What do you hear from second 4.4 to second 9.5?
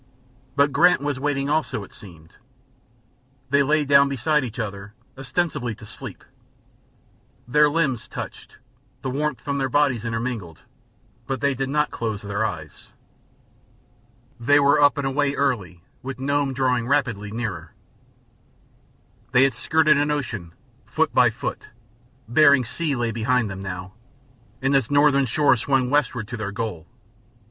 each other, ostensibly to sleep; their limbs touched; the warmth